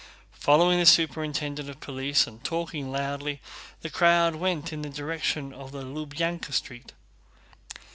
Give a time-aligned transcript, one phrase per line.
[0.39, 3.39] Following the superintendent of police and talking loudly
[3.81, 6.93] the crowd went in the direction of the Lubyánka Street.